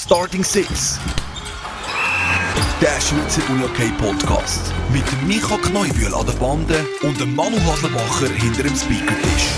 [0.00, 1.00] Starting Six.
[2.80, 4.72] Der Schweizer UJK Podcast.
[4.92, 9.48] Mit Micha Kneubühl an der Bande und dem Manu Haslebacher hinter dem Speakertisch.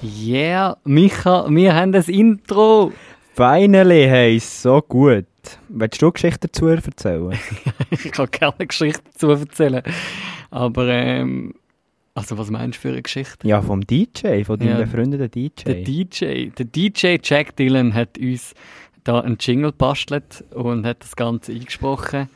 [0.00, 2.92] Yeah, Micha, wir haben das Intro.
[3.34, 5.26] Finally, hey, so gut.
[5.68, 7.36] Willst du Geschichten dazu erzählen?
[7.90, 9.82] ich kann gerne Geschichten dazu erzählen.
[10.52, 11.54] Aber, ähm,
[12.14, 13.48] also was meinst du für eine Geschichte?
[13.48, 15.64] Ja, vom DJ, von deinem Ja, befreundeten DJ.
[15.64, 18.54] Der DJ, der DJ Jack Dylan hat uns
[19.04, 22.28] da einen Jingle bastelt und hat das Ganze eingesprochen.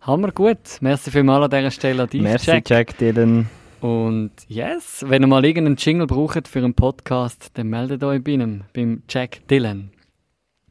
[0.00, 0.58] Hammer gut.
[0.80, 2.68] Merci vielmals an dieser Stelle an dich, Merci, Jack.
[2.68, 3.48] Jack Dylan.
[3.80, 8.32] Und yes, wenn ihr mal irgendeinen Jingle braucht für einen Podcast, dann meldet euch bei
[8.32, 9.90] ihm, beim Jack Dylan.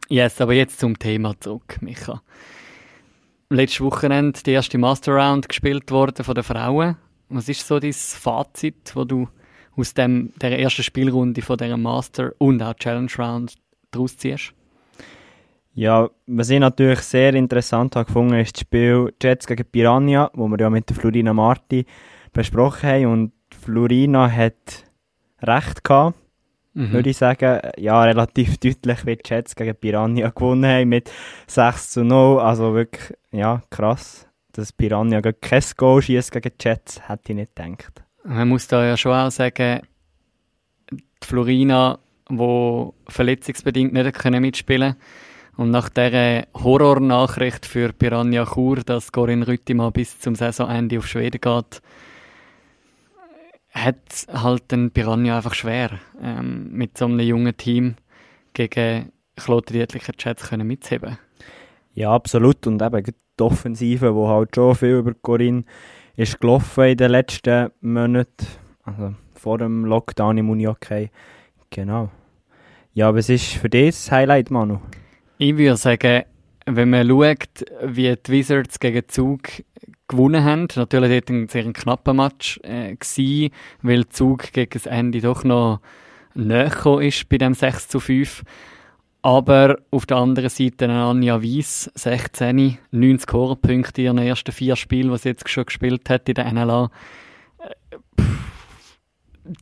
[0.08, 2.22] Yes, aber jetzt zum Thema zurück, Micha.
[3.49, 6.97] Letztes Wochenende die erste Master Round gespielt worden von den Frauen.
[7.27, 9.27] Was ist so dein Fazit, wo du
[9.75, 13.55] aus dem, der ersten Spielrunde von dieser Master und auch Challenge Round
[13.91, 14.53] daraus ziehst?
[15.73, 20.47] Ja, was ich natürlich sehr interessant habe gefunden, ist das Spiel Jets gegen Piranha, wo
[20.47, 21.86] wir ja mit der Florina Marti
[22.33, 23.05] besprochen haben.
[23.05, 24.83] Und Florina hat
[25.42, 26.17] recht gehabt,
[26.73, 26.92] Mhm.
[26.94, 27.59] würde ich sagen.
[27.77, 31.11] Ja, relativ deutlich, wie die Jets gegen Piranha gewonnen haben mit
[31.47, 32.39] 6 zu 0.
[32.39, 34.27] Also wirklich, ja, krass.
[34.53, 38.03] Dass Piranha kein Goal schießt gegen Jets, hätte ich nicht gedacht.
[38.23, 39.81] Man muss da ja schon auch sagen,
[40.92, 41.99] die Florina,
[42.30, 44.95] die verletzungsbedingt nicht können mitspielen
[45.62, 51.40] und nach dieser Horrornachricht für Piranha Chur, dass Corinne Rüttimann bis zum Saisonende auf Schweden
[51.40, 51.81] geht,
[53.70, 57.95] hat halt den Piranha einfach schwer, ähm, mit so einem jungen Team
[58.54, 61.20] gegen Klote Dietlicher Chats mitzuheben.
[61.94, 62.66] Ja, absolut.
[62.66, 65.64] Und eben die Offensive, die halt schon viel über Corinne
[66.16, 68.48] ist gelaufen in den letzten Monaten.
[68.84, 71.12] Also vor dem Lockdown im Unihockey.
[71.70, 72.09] Genau.
[72.94, 74.80] Ja, was ist für dich das Highlight, Manu?
[75.44, 76.22] Ich würde sagen,
[76.67, 79.42] wenn man schaut, wie die Wizards gegen Zug
[80.08, 83.52] gewonnen haben, natürlich dort ein sehr knapper Match äh, gewesen,
[83.82, 85.82] weil Zug gegen das Ende doch noch
[86.36, 86.71] näher
[87.02, 88.43] ist bei dem 6 zu 5.
[89.23, 95.11] Aber auf der anderen Seite Anja Weiss, 16, 9 Scorerpunkte in ihren ersten vier Spielen,
[95.11, 96.92] die sie jetzt schon gespielt hat in der NLA.
[97.58, 98.26] Äh,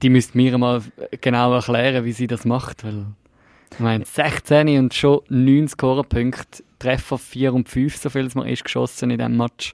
[0.04, 0.82] Die müsste mir mal
[1.22, 3.06] genau erklären, wie sie das macht, weil
[3.78, 8.64] meine, 16 und schon 9 Scorerpunkte, Treffer 4 und 5, so viel es mir ist
[8.64, 9.74] geschossen in diesem Match.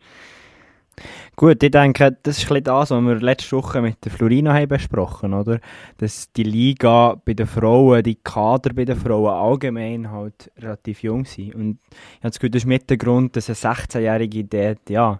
[1.35, 5.33] Gut, ich denke, das ist das, was wir letzte Woche mit der Florina haben besprochen
[5.33, 5.59] oder?
[5.97, 11.25] Dass die Liga bei den Frauen, die Kader bei den Frauen allgemein halt relativ jung
[11.25, 11.53] sind.
[11.53, 15.19] Und ich habe das Gefühl, das ist mit der Grund, dass eine 16-Jährige dort, ja,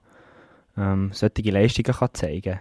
[0.78, 2.59] ähm, solche Leistungen kann zeigen kann.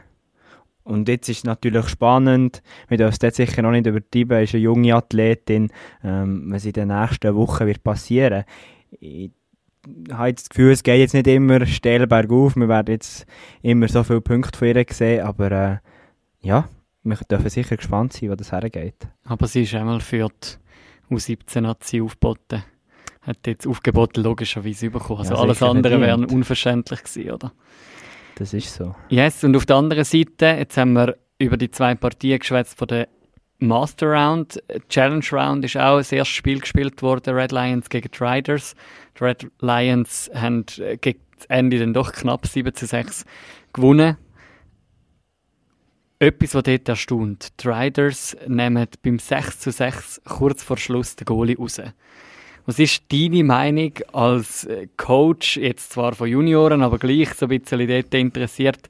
[0.84, 4.54] Und jetzt ist es natürlich spannend, wir dürfen es dort sicher noch nicht übertreiben, ist
[4.54, 5.70] eine junge Athletin,
[6.02, 8.44] ähm, was in den nächsten Wochen wird passieren.
[9.00, 9.30] Ich
[10.12, 13.26] habe jetzt das Gefühl, es geht jetzt nicht immer steil bergauf, wir werden jetzt
[13.62, 15.76] immer so viele Punkte von ihr sehen, aber äh,
[16.42, 16.68] ja,
[17.02, 19.08] wir dürfen sicher gespannt sein, wo das hergeht.
[19.24, 22.62] Aber sie ist einmal für die U17 hat sie aufgeboten.
[23.22, 25.20] Hat jetzt Aufgebote logischerweise bekommen.
[25.20, 27.52] Also Ja, alles andere wäre unverständlich gewesen, oder?
[28.36, 28.94] Das ist so.
[29.08, 32.88] Yes, und auf der anderen Seite, jetzt haben wir über die zwei Partien geschwätzt von
[32.88, 33.08] der
[33.58, 34.62] Master Round.
[34.88, 38.74] Challenge Round ist auch das erste Spiel gespielt worden, Red Lions gegen die Riders.
[39.18, 40.64] Die Red Lions haben
[41.00, 43.24] gegen Ende dann doch knapp 7 zu 6
[43.72, 44.16] gewonnen.
[46.18, 47.62] Etwas, was dort erstaunt.
[47.62, 51.80] Die Riders nehmen beim 6 zu 6 kurz vor Schluss den Goalie raus.
[52.66, 57.60] Was ist deine Meinung als äh, Coach, jetzt zwar von Junioren, aber gleich so ein
[57.60, 58.88] bisschen dort interessiert?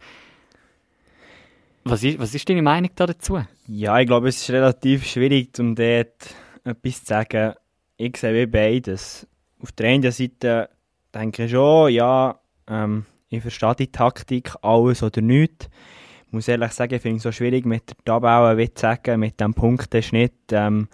[1.83, 3.41] Was ist, was ist deine Meinung da dazu?
[3.67, 7.55] Ja, ich glaube, es ist relativ schwierig, um dort etwas zu sagen.
[7.97, 9.27] Ich sehe beides.
[9.61, 10.71] Auf der einen Seite
[11.13, 15.69] denke ich schon, ja, ähm, ich verstehe die Taktik, alles oder nichts.
[16.27, 19.21] Ich muss ehrlich sagen, ich finde es so schwierig mit der Tabelle, wie zu sagen,
[19.21, 20.89] mit dem Punkteschnitt, ähm,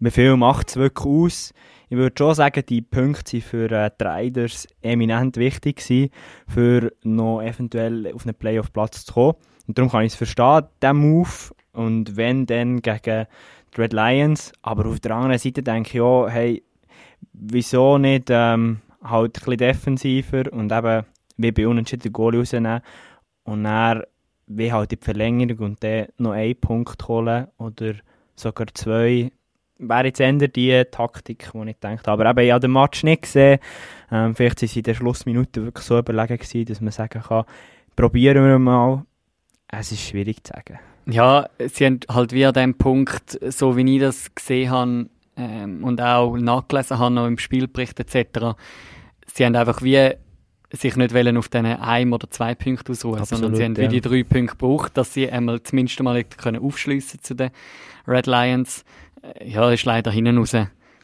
[0.00, 1.54] wie viel macht es wirklich aus.
[1.88, 6.10] Ich würde schon sagen, die Punkte sind für äh, die Riders eminent wichtig gewesen,
[6.48, 9.34] für noch eventuell auf einen Playoff-Platz zu kommen.
[9.66, 11.54] Und darum kann ich es verstehen, diesen Move.
[11.72, 13.26] Und wenn, dann gegen
[13.74, 14.52] die Red Lions.
[14.62, 16.62] Aber auf der anderen Seite denke ich auch, hey,
[17.32, 21.04] wieso nicht ähm, halt ein bisschen defensiver und eben
[21.36, 22.80] wie bei Unentschieden den Goal rausnehmen
[23.44, 24.02] und dann
[24.46, 27.94] wie halt in die Verlängerung und dann noch einen Punkt holen oder
[28.36, 29.32] sogar zwei.
[29.78, 32.26] Wäre jetzt eher die Taktik, die ich gedacht habe.
[32.26, 33.58] Aber eben, ich habe den Match nicht gesehen.
[34.10, 37.44] Ähm, vielleicht waren sie in der Schlussminute wirklich so überlegen gewesen, dass man sagen kann,
[37.96, 39.04] probieren wir mal.
[39.68, 40.78] Es ist schwierig zu sagen.
[41.06, 45.06] Ja, sie haben halt wie an dem Punkt, so wie ich das gesehen habe,
[45.36, 48.56] ähm, und auch nachgelesen habe noch im Spielbericht etc.,
[49.26, 50.14] sie haben einfach wie
[50.76, 53.82] sich nicht wollen auf diesen ein oder zwei Punkten ausruhen, Absolut, sondern sie haben ja.
[53.82, 57.50] wie die drei Punkte gebraucht, dass sie einmal zumindest mal können aufschliessen zu den
[58.06, 58.84] Red Lions.
[59.22, 60.54] Äh, Ja, ist leider hinten raus.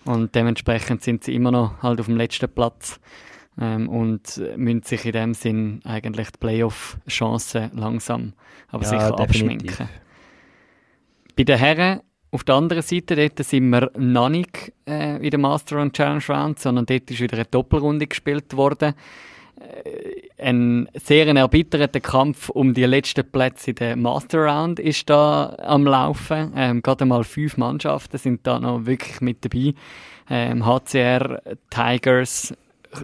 [0.04, 2.98] Und dementsprechend sind sie immer noch halt auf dem letzten Platz
[3.60, 8.32] ähm, und müssen sich in dem Sinn eigentlich die Playoff-Chancen langsam,
[8.68, 9.80] aber Ja, sicher definitiv.
[9.80, 9.88] abschminken.
[11.36, 12.00] Bei den Herren
[12.32, 16.22] auf der anderen Seite, dort sind wir noch nicht äh, in der Master und Challenge
[16.28, 18.94] Round, sondern dort ist wieder eine Doppelrunde gespielt worden.
[20.38, 25.86] Ein sehr erbitterter Kampf um die letzten Plätze in der Master Round ist da am
[25.86, 26.52] Laufen.
[26.56, 29.74] Ähm, gerade mal fünf Mannschaften sind da noch wirklich mit dabei.
[30.28, 32.54] Ähm, HCR, Tigers,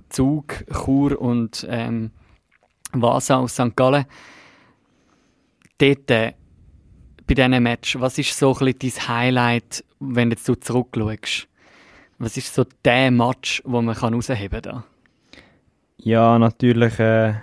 [0.09, 2.11] Zug, Chur und ähm,
[2.93, 3.77] Vasa aus St.
[3.77, 4.07] Gallen.
[5.79, 6.33] Dort äh,
[7.27, 11.49] bei diesem Match, was ist so ein bisschen dein Highlight, wenn jetzt du zurückschaust?
[12.19, 14.85] Was ist so der Match, wo man kann rausheben kann?
[15.99, 17.35] Ja, natürlich äh,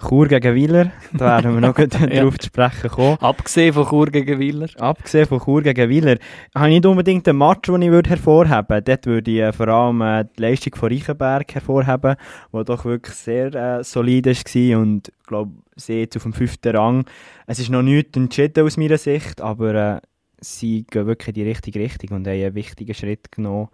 [0.00, 0.92] Chur gegen Wieler.
[1.12, 2.06] Da werden wir noch gut Ja.
[2.06, 3.18] darauf zu sprechen kommen.
[3.20, 4.68] Abgesehen von Chur gegen Wieler.
[4.78, 6.16] Abgesehen von Chur gegen Wieler,
[6.54, 8.82] habe ich nicht unbedingt einen Match, den ich würde hervorheben würde.
[8.82, 12.16] Dort würde ich äh, vor allem äh, die Leistung von Reichenberg hervorheben,
[12.52, 16.76] die doch wirklich sehr äh, solide war und ich glaube, sie jetzt auf dem fünften
[16.76, 17.04] Rang.
[17.46, 20.00] Es ist noch nichts entschieden aus meiner Sicht, aber äh,
[20.40, 23.68] sie gehen wirklich in die richtige Richtung und haben einen wichtigen Schritt genommen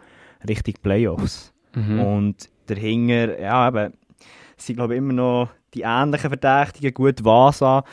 [0.49, 1.53] Richtung Playoffs.
[1.75, 2.01] Mhm.
[2.01, 3.93] Und dahinter, ja, eben,
[4.57, 6.95] sind glaube ich immer noch die ähnlichen Verdächtigen.
[6.95, 7.85] Gut, Vasa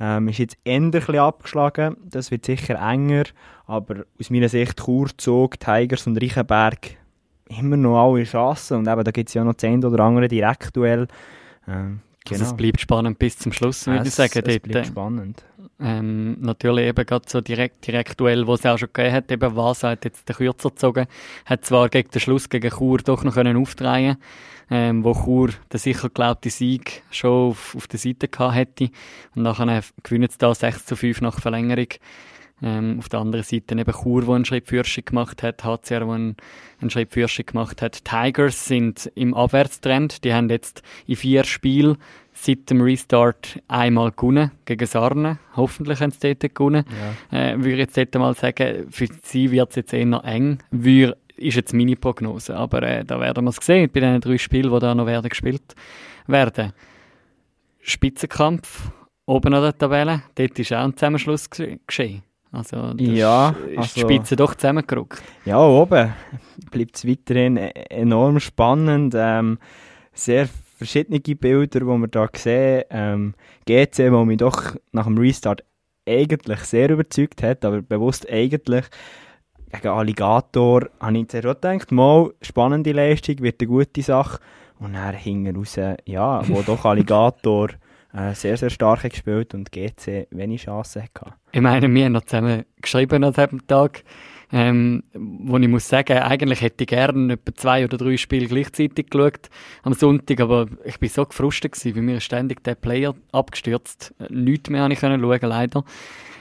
[0.00, 1.96] ähm, ist jetzt bisschen abgeschlagen.
[2.04, 3.24] Das wird sicher enger.
[3.66, 6.96] Aber aus meiner Sicht Churzog, Tigers und Reichenberg
[7.48, 8.78] immer noch alle Chancen.
[8.78, 11.08] Und eben, da gibt es ja noch 10 oder andere Direktduell.
[11.66, 12.00] Ähm,
[12.30, 14.42] Also es bleibt spannend bis zum Schluss, würde ich es, sagen.
[14.46, 15.44] es bleibt spannend.
[15.80, 19.56] Ähm, natürlich eben gerade so direkt, direkt Duell, wo es auch schon gegeben hat, eben
[19.56, 21.06] Vasa hat jetzt den Kürzer gezogen,
[21.46, 24.16] hat zwar gegen den Schluss gegen Chur doch noch können aufdrehen
[24.70, 28.90] ähm, wo Chur den sicher geglaubten Sieg schon auf, auf der Seite gehabt hätte
[29.34, 31.88] und nachher gewinnen sie da 6 zu 5 nach Verlängerung.
[32.60, 36.08] Ähm, auf der anderen Seite eben Chur, der einen Schritt Fürsche gemacht hat, HCR, der
[36.08, 36.36] einen,
[36.80, 38.04] einen Schritt Fürsche gemacht hat.
[38.04, 41.98] Tigers sind im Abwärtstrend, die haben jetzt in vier Spielen
[42.32, 45.38] seit dem Restart einmal gewonnen gegen Sarne.
[45.56, 46.84] Hoffentlich haben sie dort gewonnen.
[47.30, 47.52] Ja.
[47.52, 50.58] Äh, würde jetzt dort mal sagen, für sie wird es jetzt eher noch eng.
[50.70, 52.56] Würde, ist jetzt meine Prognose.
[52.56, 55.28] Aber äh, da werden wir es sehen, bei diesen drei Spielen, die da noch werden
[55.28, 55.74] gespielt
[56.26, 56.72] werden.
[57.80, 58.90] Spitzenkampf,
[59.26, 62.22] oben an der Tabelle, dort ist auch ein Zusammenschluss gesche- geschehen.
[62.50, 65.22] Also, Ja, ist die also- Spitze doch zusammengerückt.
[65.44, 66.14] Ja, oben
[66.70, 69.14] bleibt es weiterhin e- enorm spannend.
[69.16, 69.58] Ähm,
[70.14, 72.84] sehr verschiedene Bilder, die wir da sehen.
[72.90, 73.34] Ähm,
[73.66, 75.62] GC, wo mich doch nach dem Restart
[76.08, 78.86] eigentlich sehr überzeugt hat, aber bewusst eigentlich.
[79.72, 84.40] Gegen Alligator habe ich zuerst auch gedacht, mal, spannende Leistung, wird eine gute Sache.
[84.78, 87.70] Und dann hinten raus, ja, wo doch Alligator
[88.14, 91.34] äh, sehr, sehr stark hat gespielt und GC wenig Chancen hatte.
[91.52, 94.04] Ich meine, wir haben noch zusammen geschrieben an diesem Tag,
[94.50, 99.10] ähm, wo ich muss sagen, eigentlich hätte ich gerne etwa zwei oder drei Spiele gleichzeitig
[99.10, 99.50] geschaut
[99.82, 104.14] am Sonntag, aber ich bin so gefrustet gewesen, weil mir ständig der Player abgestürzt.
[104.30, 105.84] Nichts mehr habe ich können schauen, leider.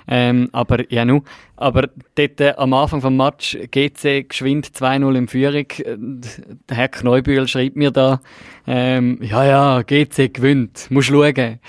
[0.07, 1.21] Ähm, aber ja, nu.
[1.57, 5.65] Aber dort äh, am Anfang vom Match GC geschwind 2-0 in Führung.
[5.79, 5.97] Äh,
[6.69, 8.21] Der Herr Kneubühl schreibt mir da,
[8.65, 11.59] ähm, ja, ja, GC gewinnt, musst schauen.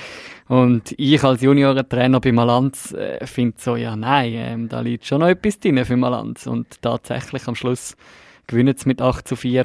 [0.47, 5.21] Und ich als Juniorentrainer bei Malanz äh, finde so, ja, nein, ähm, da liegt schon
[5.21, 6.47] noch etwas drin für Malanz.
[6.47, 7.97] Und tatsächlich am Schluss
[8.47, 9.65] gewinnen sie mit 8 zu 4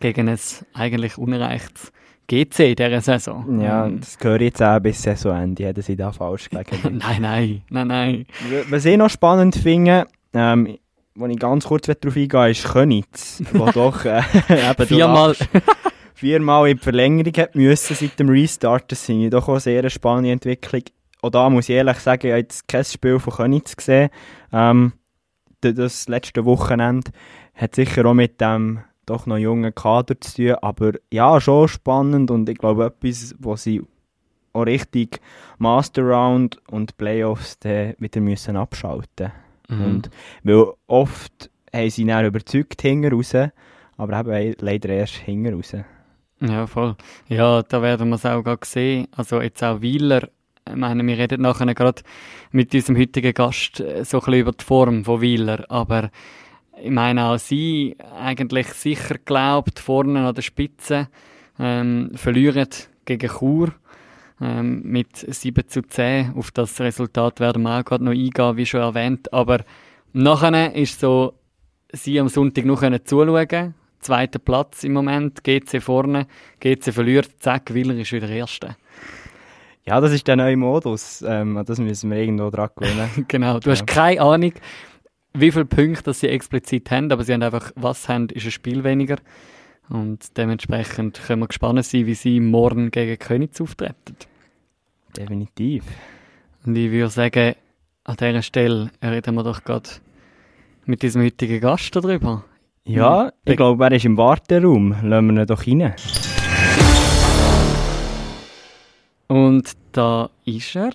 [0.00, 0.38] gegen ein
[0.74, 1.92] eigentlich unerreichtes
[2.26, 3.60] GC in dieser Saison.
[3.60, 6.98] Ja, Ähm, das gehört jetzt auch bis Saisonende, hätten sie da falsch gelegen.
[6.98, 8.26] nein, nein, nein, nein.
[8.70, 10.78] Was ich noch spannend finde, ähm,
[11.14, 15.34] wo ich ganz kurz darauf eingehe, ist Könitz, wo doch äh, eben Viermal.
[16.14, 18.90] viermal in die Verlängerung hat müssen seit dem Restart.
[18.90, 20.82] Das ich doch auch eine sehr spannende Entwicklung.
[21.22, 24.10] Auch da muss ich ehrlich sagen, ich habe jetzt kein Spiel von Könitz gesehen.
[24.52, 24.92] Ähm,
[25.60, 27.10] das letzte Wochenende
[27.54, 32.30] hat sicher auch mit dem doch noch jungen Kader zu tun, aber ja, schon spannend
[32.30, 33.82] und ich glaube etwas, wo sie
[34.52, 35.20] auch richtig
[35.58, 39.32] Master Round und Playoffs wieder müssen abschalten
[39.68, 39.84] Mhm.
[39.84, 40.10] und
[40.44, 43.34] weil oft haben sie dann überzeugt hinten raus,
[43.96, 45.74] aber eben leider erst hinten raus.
[46.40, 46.94] Ja, voll.
[47.28, 49.08] Ja, da werden wir es auch gerade sehen.
[49.16, 50.28] Also jetzt auch Wieler.
[50.68, 52.02] Ich meine, wir reden nachher gerade
[52.52, 56.10] mit unserem heutigen Gast äh, so ein bisschen über die Form von Wieler, aber
[56.82, 61.08] ich meine auch sie eigentlich sicher glaubt, vorne an der Spitze
[61.58, 62.68] ähm, verlieren
[63.04, 63.72] gegen Chur
[64.40, 66.34] ähm, mit 7 zu 10.
[66.36, 69.32] Auf das Resultat werden wir auch gerade noch eingehen, wie schon erwähnt.
[69.32, 69.60] Aber
[70.12, 71.34] nachher ist so
[71.92, 73.74] sie am Sonntag noch zuschauen.
[74.00, 76.26] Zweiter Platz im Moment, GC vorne,
[76.60, 78.76] GC verliert, zack, Willer ist wieder Erster.
[79.84, 81.24] Ja, das ist der neue Modus.
[81.26, 83.24] Ähm, das müssen wir irgendwo dran gewöhnen.
[83.28, 84.52] genau, du hast keine Ahnung,
[85.38, 88.84] wie viele Punkte sie explizit haben, aber sie haben einfach, was haben, ist ein Spiel
[88.84, 89.16] weniger.
[89.88, 94.16] Und dementsprechend können wir gespannt sein, wie sie morgen gegen Königs auftreten.
[95.16, 95.84] Definitiv.
[96.64, 97.54] Und ich würde sagen,
[98.04, 99.88] an dieser Stelle reden wir doch gerade
[100.84, 102.44] mit diesem heutigen Gast darüber.
[102.84, 104.94] Ja, ich glaube, er ist im Warteraum.
[105.02, 105.94] Lassen wir ihn doch rein.
[109.28, 110.92] Und da ist er.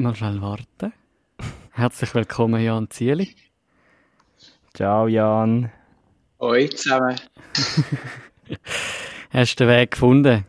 [0.00, 0.94] Mal schnell warten.
[1.72, 3.34] Herzlich willkommen, Jan Zieli.
[4.72, 5.70] Ciao, Jan.
[6.40, 7.20] Hoi zusammen.
[9.30, 10.46] Hast du den Weg gefunden?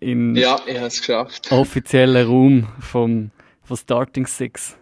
[0.00, 1.52] In ja, ich habe es geschafft.
[1.52, 3.30] Offiziellen Raum vom,
[3.62, 4.78] von Starting Six.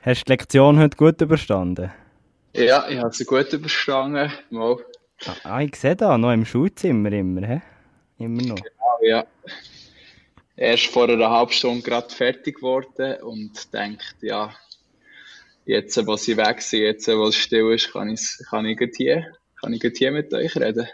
[0.00, 1.92] Hast du die Lektion heute gut überstanden?
[2.54, 4.32] Ja, ich habe sie gut überstanden.
[4.48, 4.76] Mal.
[5.44, 7.60] Ah, ich sehe da, noch im Schulzimmer immer, he?
[8.16, 8.56] Immer noch.
[8.56, 9.26] Genau, ja.
[10.56, 14.54] Erst vor einer halben Stunde gerade fertig geworden und denkt, ja,
[15.64, 18.16] jetzt, wo sie weg sind, jetzt, wo es still ist, kann,
[18.50, 19.26] kann ich hier,
[19.60, 20.88] kann ich hier mit euch reden.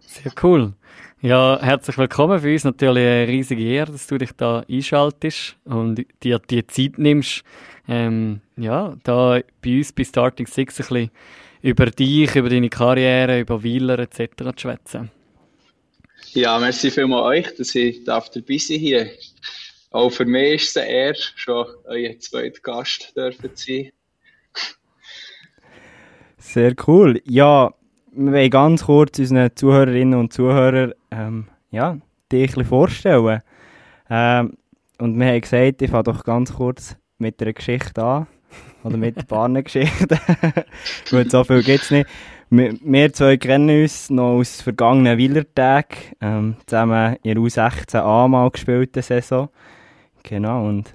[0.00, 0.72] Sehr cool.
[1.20, 2.40] Ja, herzlich willkommen.
[2.40, 6.98] Für uns natürlich eine riesige Ehre, dass du dich da einschaltest und dir die Zeit
[6.98, 7.44] nimmst,
[7.86, 11.10] ähm, ja, da bei uns bei Starting Six ein bisschen
[11.62, 14.32] über dich, über deine Karriere, über Wieler etc.
[14.36, 15.10] zu schwätzen.
[16.34, 19.10] Ja, merci vielmals euch, dass ich dabei sein hier.
[19.90, 23.92] Auch für mich ist es eine Ehre, schon euer zweiter Gast dürfen sein.
[26.38, 27.20] Sehr cool.
[27.26, 27.74] Ja,
[28.12, 31.98] wir wollen ganz kurz unseren Zuhörerinnen und Zuhörern ähm, ja,
[32.32, 33.42] dich ein bisschen vorstellen.
[34.08, 34.56] Ähm,
[34.98, 38.26] und wir haben gesagt, ich fange doch ganz kurz mit einer Geschichte an.
[38.84, 40.18] Oder mit ein paar Geschichten.
[41.10, 42.08] Gut, so viel gibt es nicht.
[42.54, 45.96] Wir, zwei kennen uns noch aus vergangenen Willertagen.
[46.20, 49.48] Ähm, zusammen in der U16 mal gespielt, Saison.
[50.22, 50.94] Genau, und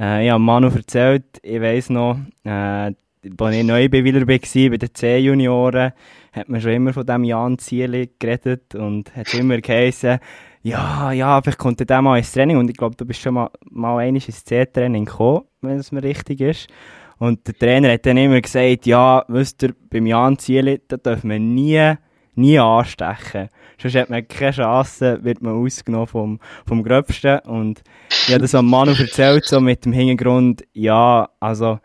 [0.00, 4.70] äh, ich habe Manu erzählt, ich weiss noch, äh, als ich neu bei Willer war,
[4.70, 5.92] bei den C-Junioren,
[6.32, 10.18] hat man schon immer von diesem Jan Zieli geredet und hat immer geheißen,
[10.62, 13.50] ja, ja, vielleicht kommt der mal ins Training und ich glaube, du bist schon mal,
[13.70, 16.66] mal einmal ins C-Training gekommen, wenn es mir richtig ist.
[17.18, 21.30] Und der Trainer hat dann immer gesagt, ja, wisst ihr, beim Jan Zieli, da dürfen
[21.30, 21.94] wir nie,
[22.34, 23.48] nie anstechen.
[23.80, 27.40] Sonst hat man keine Chance, wird man ausgenommen vom, vom Gröbsten.
[27.40, 31.80] Und ich habe das am Manu erzählt, so mit dem Hintergrund, ja, also,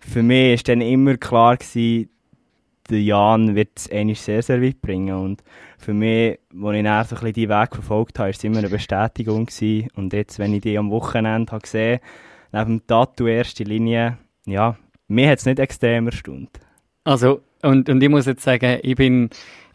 [0.00, 2.08] für mich war dann immer klar gewesen,
[2.88, 5.14] der Jan wird es eigentlich sehr, sehr weit bringen.
[5.14, 5.42] Und
[5.76, 8.58] für mich, als ich dann so ein bisschen diesen Weg verfolgt habe, war es immer
[8.58, 9.46] eine Bestätigung.
[9.46, 9.88] Gewesen.
[9.94, 12.00] Und jetzt, wenn ich die am Wochenende habe gesehen
[12.52, 14.18] habe, neben dem Tattoo erste Linie,
[14.50, 14.76] ja,
[15.08, 16.50] mir hat es nicht extrem erstaunt.
[17.04, 19.30] Also, und, und ich muss jetzt sagen, ich bin,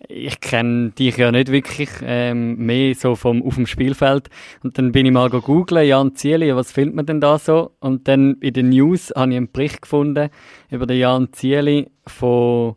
[0.07, 4.29] ich kenne dich ja nicht wirklich, ähm, mehr so vom, auf dem Spielfeld.
[4.63, 7.71] Und dann bin ich mal googeln, Jan Zieli, was findet man denn da so?
[7.79, 10.29] Und dann in den News habe ich einen Bericht gefunden
[10.69, 12.75] über den Jan Zieli von,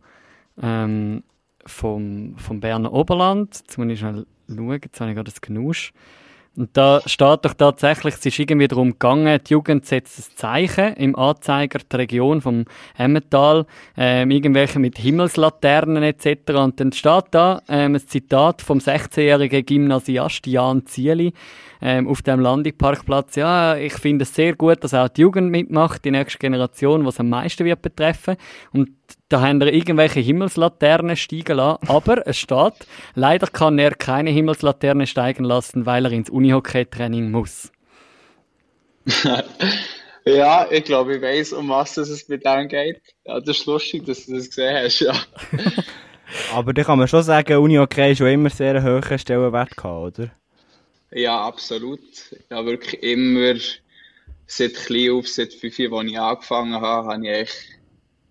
[0.61, 1.23] ähm,
[1.65, 3.61] vom, vom Berner Oberland.
[3.61, 5.93] Jetzt muss ich schnell schauen, jetzt habe ich gerade das Genusch.
[6.57, 10.95] Und da steht doch tatsächlich, es ist irgendwie darum gegangen, die Jugend setzt ein Zeichen
[10.95, 12.65] im Anzeiger, die Region vom
[12.97, 16.53] Emmental, ähm, irgendwelche mit Himmelslaternen etc.
[16.53, 21.35] Und dann steht da ähm, ein Zitat vom 16-jährigen Gymnasiast Jan Zieli
[21.83, 23.37] ähm, auf dem Landingparkplatz.
[23.37, 27.21] Ja, ich finde es sehr gut, dass auch die Jugend mitmacht, die nächste Generation, was
[27.21, 28.37] am meisten wird betreffen.
[28.73, 28.91] Und
[29.29, 32.75] da haben wir irgendwelche Himmelslaternen steigen lassen, aber es steht,
[33.15, 37.73] leider kann er keine Himmelslaterne steigen lassen, weil er ins Unihockey-Training muss.
[40.25, 43.01] ja, ich glaube, ich weiß, um was es mit dem geht.
[43.25, 45.15] Ja, das ist lustig, dass du das gesehen hast, ja.
[46.55, 50.31] aber da kann man schon sagen, Unihockey schon immer sehr einen hohen Stellenwert gehabt, oder?
[51.11, 52.01] Ja, absolut.
[52.51, 53.55] Ja, wirklich immer
[54.47, 57.51] seit klein auf, seit fünf Jahren, als ich angefangen habe, habe ich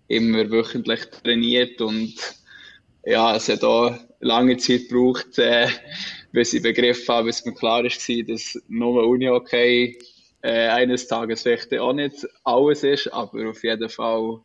[0.08, 2.14] immer wöchentlich trainiert und
[3.04, 5.68] ja, es hat auch lange Zeit gebraucht, äh,
[6.32, 9.98] bis ich begriffen habe, bis mir klar war, dass nur Uni-Hockey
[10.42, 14.40] äh, eines Tages vielleicht auch nicht alles ist, aber auf jeden Fall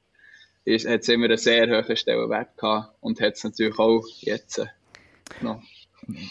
[0.67, 4.61] hat es immer einen sehr hohen Stellenwert gehabt und hat es natürlich auch jetzt
[5.41, 5.61] noch.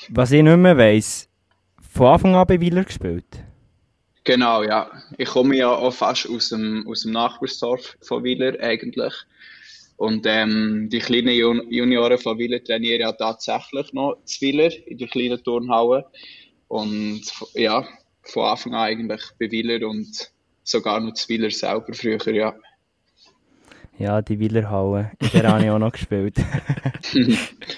[0.08, 1.28] Was ich nicht mehr weiss,
[1.80, 3.44] von Anfang an bei Wieler gespielt?
[4.30, 4.88] Genau, ja.
[5.18, 9.12] Ich komme ja auch fast aus dem, aus dem Nachbarsdorf von Wieler eigentlich.
[9.96, 11.34] Und ähm, die kleinen
[11.68, 16.06] Junioren von Wieler trainieren ja tatsächlich noch zu Wieler in der kleinen Turnhalle.
[16.68, 17.22] Und
[17.54, 17.84] ja,
[18.22, 20.30] von Anfang an eigentlich bei Wieler und
[20.62, 22.54] sogar noch zu Wieler selber früher, ja.
[23.98, 26.38] Ja, die Wielerhalle, in der habe ich auch noch gespielt.
[27.12, 27.26] Ist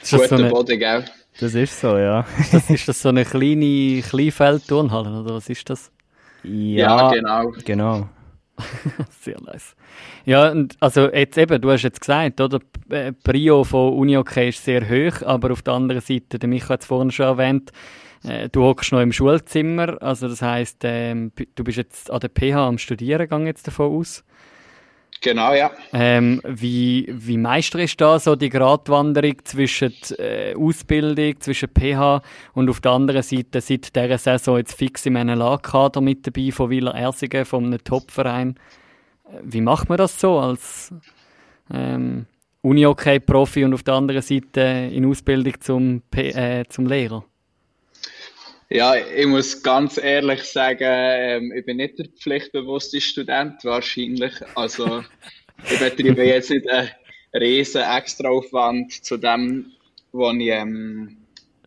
[0.02, 1.04] das, so Guter eine, Boden, gell?
[1.40, 2.26] Das ist so, ja.
[2.38, 5.90] ist, das, ist das so eine kleine Kleinfeld-Turnhalle, oder was ist das?
[6.44, 7.52] Ja, genau.
[7.64, 8.08] genau.
[9.20, 9.74] Sehr nice.
[10.24, 12.60] Ja, und also jetzt eben, du hast jetzt gesagt, oder?
[12.90, 16.82] Äh, Prio von Unihockey ist sehr hoch, aber auf der anderen Seite, der Micha hat
[16.82, 17.72] es vorhin schon erwähnt,
[18.24, 22.28] äh, du hockst noch im Schulzimmer, also das heisst, ähm, du bist jetzt an der
[22.28, 24.24] PH am Studieren, gegangen jetzt davon aus.
[25.22, 25.70] Genau, ja.
[25.92, 32.22] Ähm, wie, wie meisterst du da so die Gratwanderung zwischen äh, Ausbildung, zwischen PH
[32.54, 36.70] und auf der anderen Seite seit dieser Saison jetzt fix im NLA-Kader mit dabei von
[36.70, 38.56] Wieler Ersingen, von einem Topverein.
[39.44, 40.92] Wie macht man das so als
[41.72, 42.26] ähm,
[42.62, 47.24] Uni-Hockey-Profi und auf der anderen Seite in Ausbildung zum, P äh, zum Lehrer?
[48.74, 54.32] Ja, ich muss ganz ehrlich sagen, ähm, ich bin nicht der pflichtbewusste Student, wahrscheinlich.
[54.54, 55.04] Also,
[55.70, 56.88] ich betreibe jetzt nicht einen
[57.34, 59.72] riesen Extraaufwand zu dem,
[60.12, 61.18] was ich, ähm,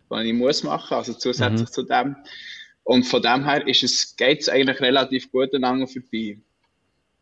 [0.10, 2.16] was ich muss machen, also zusätzlich zu dem.
[2.86, 6.40] Und von dem her ist es, geht es eigentlich relativ gut aneinander vorbei.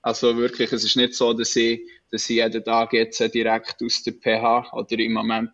[0.02, 4.02] Also wirklich, es ist nicht so, dass ich, dass ich jeden Tag jetzt direkt aus
[4.02, 5.52] der PH oder im Moment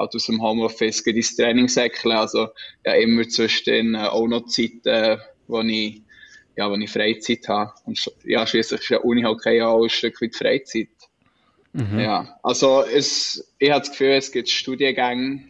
[0.00, 2.18] halt aus dem Homeoffice geht ins Training säckle.
[2.18, 2.48] Also
[2.84, 6.02] ja, immer zwischendrin äh, auch noch Zeiten, wo ich,
[6.56, 7.72] ja, wo ich Freizeit habe.
[7.84, 10.88] Und ja, schließlich ist ja Unihockey ja auch ein Stück weit Freizeit.
[11.72, 15.44] Ja, also es, ich habe das Gefühl, es gibt Studiengänge,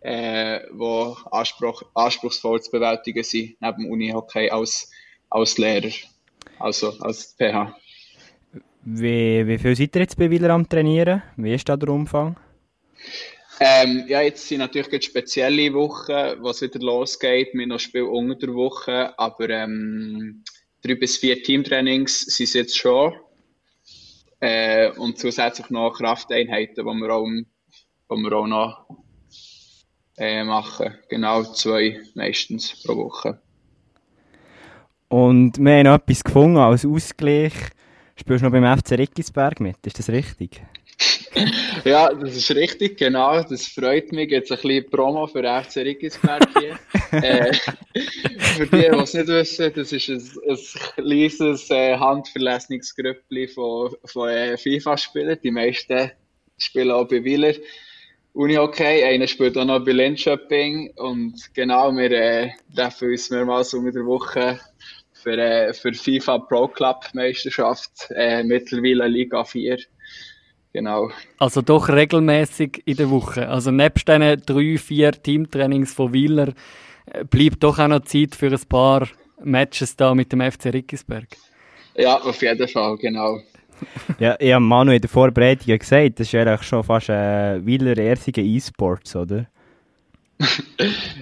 [0.00, 4.90] äh, wo Anspruch, anspruchsvoll zu bewältigen sind, neben Unihockey als,
[5.28, 5.92] als Lehrer,
[6.58, 7.76] also als PH.
[8.82, 11.22] Wie, wie viel seid ihr jetzt bei Wieler am Trainieren?
[11.36, 12.36] Wie ist da der Umfang?
[13.62, 17.50] Ähm, ja, jetzt sind natürlich spezielle Wochen, was wieder losgeht.
[17.52, 20.42] Wir noch Spiel unter der Woche, aber ähm,
[20.82, 23.12] drei bis vier Teamtrainings sind es jetzt schon.
[24.40, 27.28] Äh, und zusätzlich noch Krafteinheiten, die wir auch,
[28.08, 28.86] wo wir auch noch
[30.16, 30.94] äh, machen.
[31.10, 33.42] Genau zwei meistens pro Woche.
[35.08, 37.52] Und wir haben noch etwas gefunden als Ausgleich.
[38.16, 39.76] Spielst du noch beim FC Rickisberg mit?
[39.84, 40.62] Ist das richtig?
[41.84, 43.42] Ja, das ist richtig, genau.
[43.42, 44.30] Das freut mich.
[44.30, 46.78] Jetzt ein bisschen Promo für FC Riggisberg hier.
[47.22, 47.52] äh,
[48.56, 53.94] für die, die es nicht wissen, das ist ein, ein kleines äh, handverlesenes Grüppli von,
[54.04, 55.38] von äh, FIFA-Spielern.
[55.42, 56.10] Die meisten
[56.58, 57.54] spielen auch bei Wieler
[58.32, 59.04] Unihockey.
[59.04, 60.92] Einer spielt auch noch bei Linköping.
[60.96, 64.60] Und genau, wir äh, treffen uns mehrmals unter der Woche
[65.12, 69.78] für, äh, für FIFA Pro Club Meisterschaft, äh, mittlerweile Liga 4.
[70.72, 71.10] Genau.
[71.38, 73.48] Also doch regelmäßig in der Woche.
[73.48, 76.52] Also nebst diesen drei, vier Teamtrainings von Wieler
[77.06, 79.08] äh, bleibt doch auch noch Zeit für ein paar
[79.42, 81.28] Matches da mit dem FC Rickisberg.
[81.96, 83.40] Ja, auf jeden Fall, genau.
[84.18, 87.64] Ja, ich habe Manu in der Vorbereitung gesagt, das ist ja eigentlich schon fast äh,
[87.64, 89.46] Wieler Ersingen E-Sports, oder?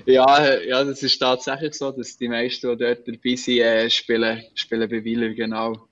[0.07, 4.43] Ja, ja, das ist tatsächlich so, dass die meisten, die dort dabei sind, äh, spielen,
[4.55, 5.89] spielen bei Wieler, genau.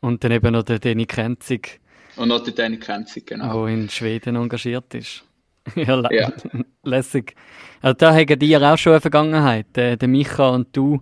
[0.00, 1.80] Und dann eben noch der Danny Krenzig,
[2.16, 3.66] Und noch die Danny Kenzig, genau.
[3.66, 5.24] der in Schweden engagiert ist.
[5.74, 6.32] ja, Ja.
[6.82, 7.34] lässig.
[7.80, 9.66] Also da haben die auch schon eine Vergangenheit.
[9.74, 11.00] Der, der Micha und du,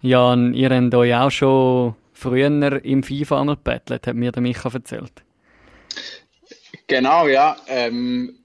[0.00, 4.70] Jan, ihr habt euch auch schon früher im FIFA einmal gebettelt, hat mir der Micha
[4.72, 5.12] erzählt.
[6.86, 7.56] Genau, ja.
[7.68, 8.38] Ähm,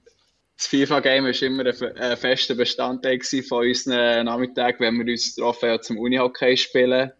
[0.56, 5.70] das FIFA-Game war immer ein, ein fester Bestandteil von unseren Nachmittagen, wenn wir uns getroffen
[5.70, 7.10] haben zum Unihockey spielen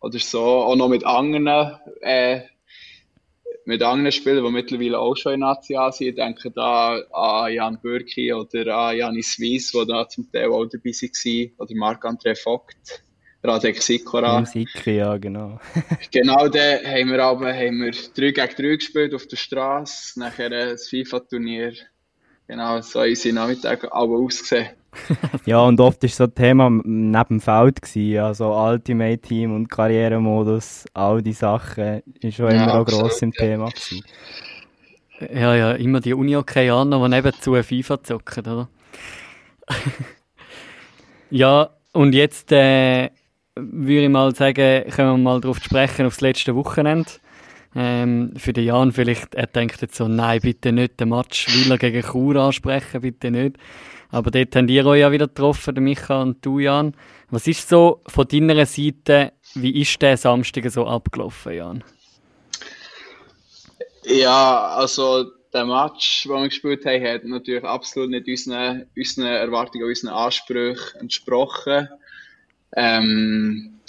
[0.00, 0.40] oder so.
[0.40, 1.46] Auch noch mit anderen,
[2.00, 2.42] äh,
[3.64, 6.08] mit anderen Spielern, die mittlerweile auch schon in National sind.
[6.08, 10.66] Ich denke da an Jan Bürki oder an Janis Weiss, die da zum Teil auch
[10.66, 13.02] dabei waren, oder Marc-André Vogt,
[13.42, 14.44] Radek Sikora.
[14.44, 15.58] Siki, ja, genau.
[16.12, 20.50] Genau, dann haben wir aber haben wir 3 gegen 3 gespielt auf der Straße, nachher
[20.50, 21.72] das FIFA-Turnier.
[22.46, 24.70] Genau, so haben unsere Nachmittage alle ausgesehen.
[25.46, 29.68] Ja, und oft war so ein Thema neben dem Feld, gewesen, also Ultimate Team und
[29.68, 33.44] Karrieremodus, all die Sachen, ist schon Ja, immer auch absolut, gross im ja.
[33.44, 34.04] Thema gewesen.
[35.32, 38.68] Ja, ja, immer die Uni-Hockeyaner, die nebenzu FIFA zocken, oder?
[41.30, 43.10] ja, und jetzt äh,
[43.54, 47.10] würde ich mal sagen, können wir mal darauf sprechen, aufs letzte Wochenende.
[47.74, 51.78] Ähm, für den Jan vielleicht, er denkt jetzt so, nein, bitte nicht den Match Wieler
[51.78, 53.56] gegen Chur ansprechen, bitte nicht.
[54.10, 56.94] Aber dort habt ihr euch ja wieder getroffen, der Micha und du, Jan.
[57.30, 61.84] Was ist so von deiner Seite, wie ist der Samstag so abgelaufen, Jan?
[64.04, 69.86] Ja, also der Match, den wir gespielt haben, hat natürlich absolut nicht unseren, unseren Erwartungen,
[69.86, 71.88] unseren Ansprüchen entsprochen.
[72.74, 73.79] Ähm,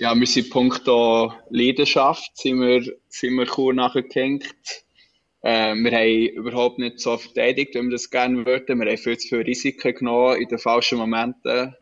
[0.00, 4.46] ja, wir sind punkto Leidenschaft, sind wir, sind wir cool nachgehängt.
[5.42, 8.80] Äh, wir haben überhaupt nicht so verteidigt, wie wir das gerne würden.
[8.80, 11.76] Wir haben viel zu viel Risiken genommen in den falschen Momenten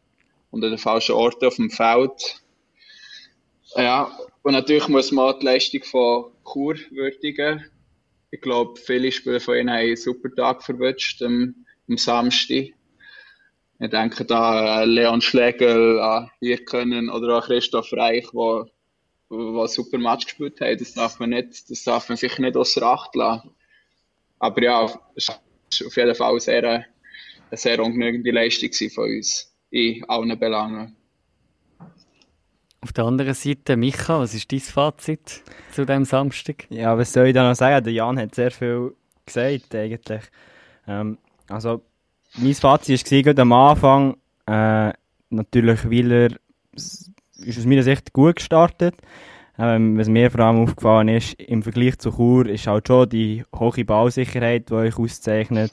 [0.50, 2.42] und an den falschen Orten auf dem Feld.
[3.76, 4.10] Ja,
[4.42, 7.66] und natürlich muss man auch die Leistung von Chur würdigen.
[8.32, 11.54] Ich glaube, viele Spieler von ihnen haben einen super Tag verwünscht am,
[11.88, 12.72] am Samstag.
[13.80, 18.66] Ich denke da an Leon Schlegel, an Hirkönnen oder an Christoph Reich, der
[19.28, 20.78] wo ein super Match gespielt haben.
[20.78, 23.50] Das darf man nicht, das darf man sicher nicht außer Acht lassen.
[24.38, 25.40] Aber ja, es war
[25.86, 26.84] auf jeden Fall eine sehr, eine
[27.52, 30.96] sehr ungenügende Leistung von uns in allen Belangen.
[32.80, 36.66] Auf der anderen Seite, Micha, was ist dein Fazit zu diesem Samstag?
[36.70, 37.84] Ja, was soll ich da noch sagen?
[37.84, 38.94] Der Jan hat sehr viel
[39.26, 40.22] gesagt, eigentlich.
[40.86, 41.82] Ähm, also,
[42.36, 44.92] mein Fazit war gerade am Anfang, äh,
[45.30, 46.30] natürlich, weil er
[46.74, 48.94] ist aus meiner Sicht gut gestartet.
[49.60, 53.44] Ähm, was mir vor allem aufgefallen ist, im Vergleich zu Chur, ist halt schon die
[53.58, 55.72] hohe Bausicherheit, die euch auszeichnet.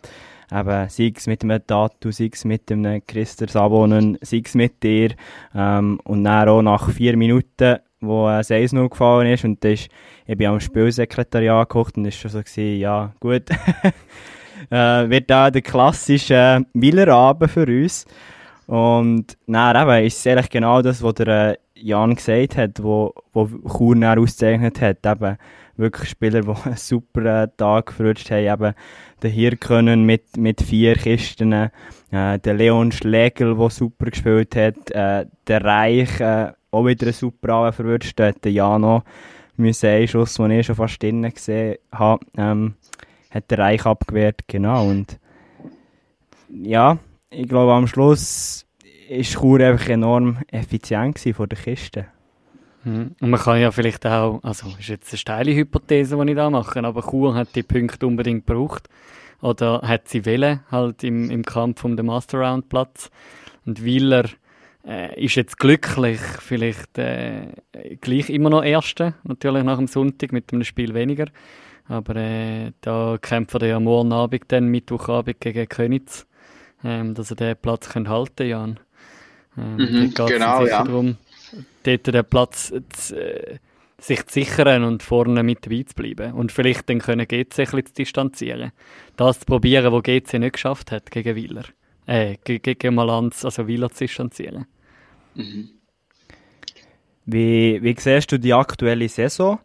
[0.51, 4.81] Eben, sei es mit einem Tatu, sei es mit einem Christer Sabonen, sei es mit
[4.81, 5.11] dir.
[5.53, 9.89] Ähm, und dann auch nach vier Minuten, wo ein 1-0 gefallen ist, und das ist,
[10.25, 13.43] ich bin am Spielsekretariat gekocht und war schon so, gewesen, ja, gut.
[14.69, 18.05] äh, wird da der klassische Willerabend für uns.
[18.67, 23.13] Und dann eben, ist es eigentlich genau das, was der äh, Jan gesagt hat, wo,
[23.33, 25.05] wo Chur ausgezeichnet hat.
[25.05, 25.37] Eben,
[25.77, 28.45] wirklich Spieler, die einen super äh, Tag verrutscht haben.
[28.47, 28.73] Eben,
[29.21, 31.69] der Hirkönnen mit, mit vier Kisten, äh,
[32.11, 37.53] der Leon Schlegel, der super gespielt hat, äh, der Reich, äh, auch wieder einen super
[37.53, 39.03] Abend verrutscht, hat der Jano
[39.57, 42.75] müssen einen Schuss, den ich schon fast drinnen gesehen habe, ähm,
[43.35, 44.87] hat der Reich abgewehrt, genau.
[44.87, 45.19] Und
[46.49, 46.97] ja,
[47.29, 48.65] ich glaube, am Schluss
[49.09, 52.07] ist Chur einfach enorm effizient von der Kiste.
[52.85, 53.15] Mhm.
[53.19, 56.49] Und man kann ja vielleicht auch, also ist jetzt eine steile Hypothese, die ich da
[56.49, 58.87] mache, aber Chur hat die Punkte unbedingt gebraucht.
[59.41, 63.11] Oder hat sie wählen, halt im, im Kampf um den Master Round Platz.
[63.65, 64.25] Und Wieler
[64.87, 67.47] äh, ist jetzt glücklich, vielleicht äh,
[67.99, 71.25] gleich immer noch Erster, natürlich nach dem Sonntag mit einem Spiel weniger.
[71.87, 76.25] Aber äh, da kämpft er ja morgen Abend, dann Mittwochabend gegen Könitz
[76.85, 78.79] ähm, dass er den Platz können halten Jan.
[79.57, 80.83] Ähm, mhm, genau, ja.
[80.83, 81.17] darum,
[81.83, 83.57] dort den Platz zu, äh,
[83.97, 86.33] sich zu sichern und vorne mit dabei zu bleiben.
[86.33, 88.71] Und vielleicht dann können GC ein bisschen zu distanzieren.
[89.17, 91.63] Das zu probieren, was GC nicht geschafft hat gegen Wieler.
[92.05, 94.65] Äh, gegen Malanz, also Wieler zu distanzieren.
[95.33, 95.69] Mhm.
[97.25, 99.59] Wie, wie siehst du die aktuelle Saison?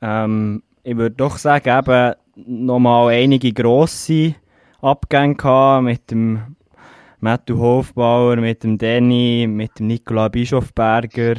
[0.00, 4.36] Ähm, ich würde doch sagen, eben nochmal einige grosse
[4.80, 6.54] Abgänge gehabt mit dem
[7.18, 11.38] Matthew Hofbauer, mit dem Danny, mit dem Nikola Bischofberger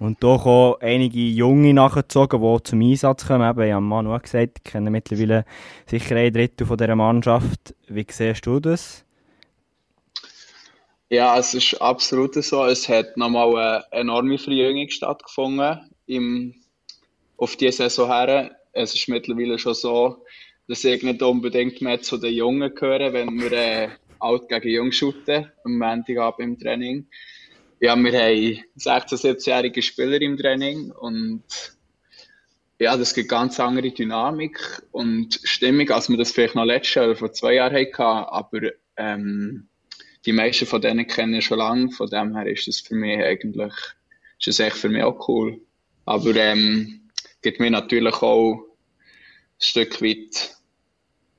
[0.00, 3.48] und doch auch einige Junge nachgezogen, die zum Einsatz kommen.
[3.48, 5.44] Eben, ich habe Manu auch gesagt, ich kenne mittlerweile
[5.86, 7.76] sicher ein Drittel von dieser Mannschaft.
[7.86, 9.04] Wie siehst du das?
[11.10, 12.64] Ja, es ist absolut so.
[12.64, 16.56] Es hat nochmal eine enorme Verjüngung stattgefunden im,
[17.36, 18.56] auf diese Saison her.
[18.72, 20.24] Es ist mittlerweile schon so,
[20.68, 23.88] dass ich nicht unbedingt mehr zu den Jungen gehöre, wenn wir äh,
[24.20, 27.06] alt gegen jung shooten, am Montagabend im Training.
[27.80, 31.42] Ja, wir haben 16-, 17-jährige Spieler im Training und
[32.78, 37.06] ja, das gibt ganz andere Dynamik und Stimmung, als wir das vielleicht noch letztes Jahr
[37.06, 38.02] oder vor zwei Jahren hatten.
[38.02, 38.60] Aber
[38.96, 39.68] ähm,
[40.24, 43.18] die meisten von denen kennen ich schon lange, von dem her ist das für mich
[43.18, 43.72] eigentlich,
[44.38, 45.60] ist das echt für mich auch cool.
[46.06, 46.99] Aber ähm,
[47.42, 48.62] gibt mir natürlich auch ein
[49.58, 50.56] Stück weit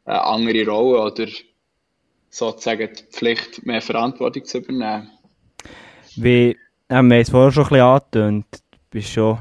[0.06, 1.28] eine andere Rolle oder
[2.30, 5.12] sozusagen die Pflicht, mehr Verantwortung zu übernehmen.
[6.16, 6.56] Wie, äh,
[6.88, 9.40] wir haben es vorher schon ein bisschen angetönt, du bist schon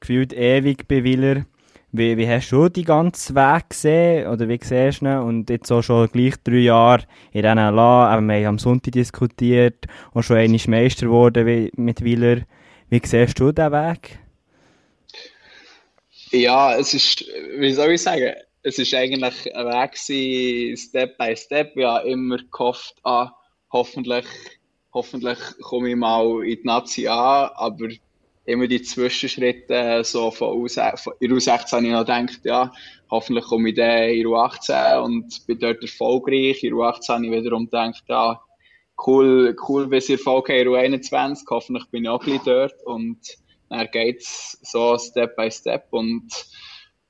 [0.00, 1.46] gefühlt ewig bei Willer.
[1.94, 5.18] Wie, wie hast du die ganze Weg gesehen oder wie siehst du ihn?
[5.18, 9.86] Und jetzt auch schon gleich drei Jahre in diesen La, wir haben am Sonntag diskutiert
[10.12, 12.42] und schon einmal Meister geworden mit Willer.
[12.88, 14.18] Wie siehst du diesen Weg?
[16.32, 17.26] Ja, es ist,
[17.58, 21.76] wie soll ich sagen, es ist eigentlich ein Weg gewesen, Step by Step.
[21.76, 23.30] Ich habe immer gehofft, ah,
[23.70, 24.24] hoffentlich,
[24.94, 27.88] hoffentlich komme ich mal in die Nazi an, aber
[28.46, 32.72] immer die Zwischenschritte, so von, U von in U16 habe ich noch gedacht, ja,
[33.10, 36.64] hoffentlich komme ich dann in U18 und bin dort erfolgreich.
[36.64, 38.40] In U18 habe ich wiederum gedacht, ja,
[39.06, 43.18] cool, cool, wenn sie Erfolg haben in U21, hoffentlich bin ich auch bisschen dort und
[43.72, 46.30] dann geht es so Step by Step und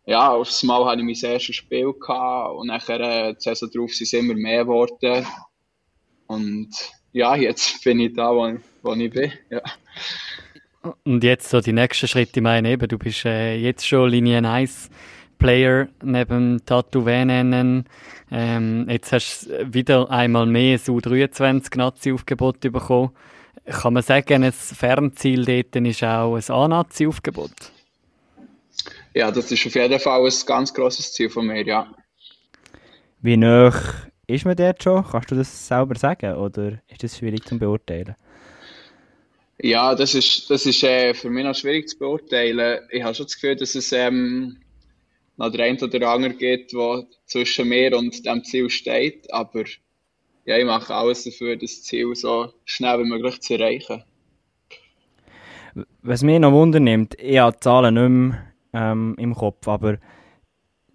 [0.05, 4.07] ja, aufs Mal hatte ich mein erstes Spiel gehabt und nachher äh, die darauf sind
[4.07, 5.27] es immer mehr geworden.
[6.27, 6.70] Und
[7.12, 9.33] ja, jetzt bin ich da, wo, wo ich bin.
[9.51, 9.61] Ja.
[11.05, 14.48] Und jetzt so die nächsten Schritte, ich meine eben, du bist äh, jetzt schon Linie
[14.48, 14.90] 1
[15.38, 17.85] Player neben Tattoo nennen.
[18.31, 23.11] Ähm, jetzt hast du wieder einmal mehr ein U23-Nazi-Aufgebot bekommen.
[23.64, 27.53] Kann man sagen, ein Fernziel dort ist auch ein A-Nazi-Aufgebot?
[29.14, 31.87] Ja, das ist auf jeden Fall ein ganz grosses Ziel von mir, ja.
[33.20, 33.72] Wie nah
[34.27, 35.05] ist man dort schon?
[35.05, 38.16] Kannst du das selber sagen oder ist das schwierig zu beurteilen?
[39.59, 42.81] Ja, das ist, das ist äh, für mich noch schwierig zu beurteilen.
[42.90, 44.57] Ich habe schon das Gefühl, dass es ähm,
[45.37, 49.33] noch der ein oder andere gibt, der zwischen mir und dem Ziel steht.
[49.33, 49.64] Aber
[50.44, 54.05] ja, ich mache alles dafür, das Ziel so schnell wie möglich zu erreichen.
[56.02, 58.52] Was mich noch wundernimmt, ich habe die Zahlen nicht mehr
[58.92, 59.98] ähm, im Kopf, aber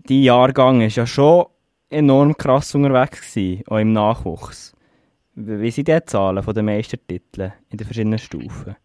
[0.07, 1.45] die Jahrgang ist ja schon
[1.89, 4.73] enorm krass unterwegs gewesen, auch im Nachwuchs.
[5.35, 8.75] Wie sind die Zahlen von den Meistertiteln in den verschiedenen Stufen?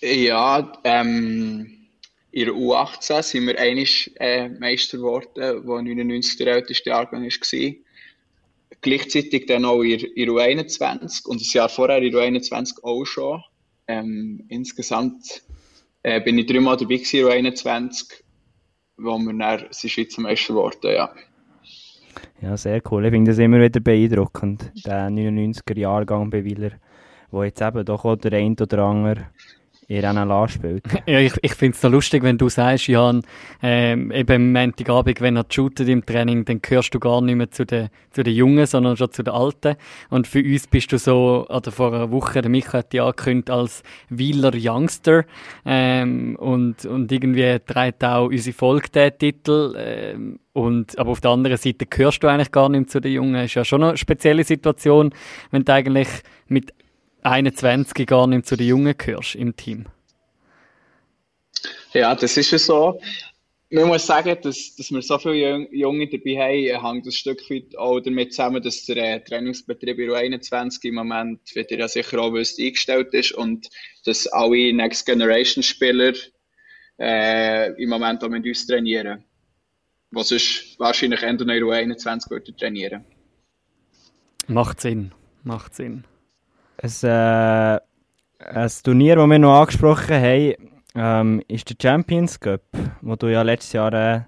[0.00, 1.80] Ja, ähm,
[2.32, 7.74] in der U18 sind wir einig äh, Meister geworden, wo 99 der älteste Jahrgang war.
[8.82, 13.04] Gleichzeitig dann auch in, in der U21 und das Jahr vorher in der U21 auch
[13.04, 13.42] schon.
[13.86, 15.42] Ähm, insgesamt
[16.02, 18.22] äh, bin ich dreimal dabei gewesen, in der U21,
[18.96, 21.12] wo wir dann Schweizer Meister geworden ja.
[22.42, 23.04] Ja, sehr cool.
[23.04, 26.72] Ich finde das immer wieder beeindruckend, der 99er-Jahrgang bei Wieler,
[27.30, 29.26] wo jetzt eben doch auch der ein oder andere
[29.90, 30.84] in NLA spielt.
[31.06, 33.22] Ja, ich, ich finde es so lustig, wenn du sagst, Jan,
[33.60, 37.50] ähm, eben am Montagabend, wenn er shootet im Training, dann gehörst du gar nicht mehr
[37.50, 39.74] zu den, zu den Jungen, sondern schon zu den Alten.
[40.08, 43.50] Und für uns bist du so, oder vor einer Woche, der Michael hat ja angekündigt,
[43.50, 45.24] als Wieler Youngster.
[45.66, 49.74] Ähm, und, und irgendwie trägt auch unsere Folge den Titel.
[49.76, 53.12] Ähm, und, aber auf der anderen Seite gehörst du eigentlich gar nicht mehr zu den
[53.12, 53.44] Jungen.
[53.44, 55.12] Ist ja schon eine spezielle Situation,
[55.50, 56.08] wenn du eigentlich
[56.46, 56.74] mit
[57.22, 59.86] 21 gar nicht zu den Jungen gehörst im Team.
[61.92, 63.00] Ja, das ist ja so.
[63.72, 67.76] Man muss sagen, dass, dass wir so viele Junge dabei haben, hängt ein Stück weit
[67.78, 72.18] auch damit zusammen, dass der äh, Trainingsbetrieb in 21 im Moment, wie ihr ja sicher
[72.18, 73.68] auch wisst, eingestellt ist und
[74.04, 76.14] dass alle Next Generation Spieler
[76.98, 79.24] äh, im Moment auch mit uns trainieren.
[80.10, 83.04] Was sonst wahrscheinlich Ende der 21 würde trainieren.
[84.48, 85.12] Macht Sinn,
[85.44, 86.04] macht Sinn
[86.82, 87.80] ein, äh,
[88.38, 90.54] ein Turnier, das wir noch angesprochen haben,
[90.94, 92.62] ähm, ist der Champions Cup,
[93.00, 94.22] wo du ja letztes Jahr äh,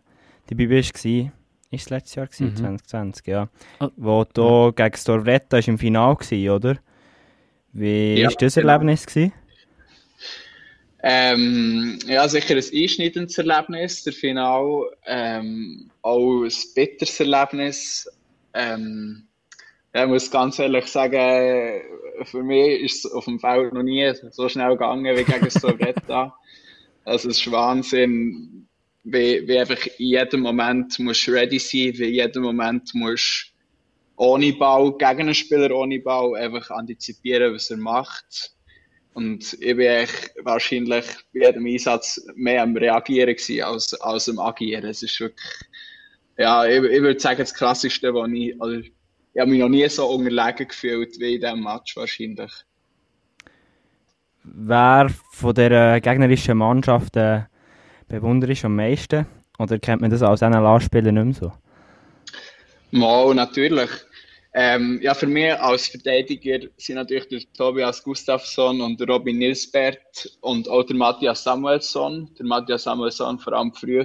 [0.49, 0.95] dabei bist.
[0.95, 1.33] Gewesen.
[1.71, 2.49] Ist es letztes Jahr gewesen?
[2.49, 2.57] Mhm.
[2.57, 3.49] 2020, ja.
[3.81, 3.89] Oh.
[3.97, 4.71] Wo du ja.
[4.71, 6.77] gegen Storvretta im Finale gewesen, oder?
[7.73, 8.69] Wie ja, das genau.
[8.69, 9.33] Erlebnis gewesen?
[11.05, 14.85] Ähm, ja, sicher ein einschneidendes Erlebnis, der Final.
[15.07, 18.09] Ähm, auch ein bitteres Erlebnis.
[18.55, 19.27] Ähm,
[19.95, 21.83] ja, ich muss ganz ehrlich sagen,
[22.25, 26.35] für mich ist es auf dem Feld noch nie so schnell gegangen wie gegen Soretta.
[27.05, 28.69] also es ist Wahnsinn,
[29.05, 33.53] wie, wie einfach in jedem Moment musst ready sein, wie in jedem Moment musst
[34.17, 38.53] ohne Ball, gegen einen Spieler ohne Ball, einfach antizipieren, was er macht.
[39.15, 44.89] Und ich echt wahrscheinlich bei jedem Einsatz mehr am Reagieren gewesen als, als am Agieren.
[44.89, 45.45] Es ist wirklich,
[46.39, 48.81] ja, ich, ich würde sagen, das Klassischste, was ich, also
[49.35, 52.53] ich habe mich noch nie so unterlegen gefühlt wie in diesem Match wahrscheinlich.
[54.45, 57.43] Wer von der gegnerischen Mannschaft äh,
[58.09, 59.27] bewundert am meisten?
[59.59, 61.53] Oder kennt man das als NLA-Spieler nicht mehr so?
[62.91, 63.91] Mal, natürlich.
[64.55, 70.39] Ähm, ja, für mich als Verteidiger sind natürlich der Tobias Gustafsson und der Robin Nilsbert
[70.43, 72.29] und auch der Matthias Samuelsson.
[72.39, 74.05] Der Matthias Samuelsson vor allem früher.